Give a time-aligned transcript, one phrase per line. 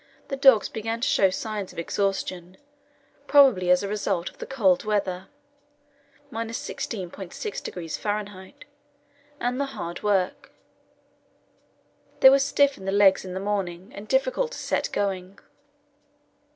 [0.29, 2.57] the dogs began to show signs of exhaustion,
[3.27, 5.27] probably as a result of the cold weather
[6.31, 7.97] (16.6°
[8.65, 8.67] F.)
[9.39, 10.51] and the hard work.
[12.21, 15.37] They were stiff in the legs in the morning and difficult to set going.